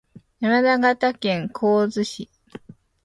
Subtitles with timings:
[0.39, 2.31] 山梨県甲州市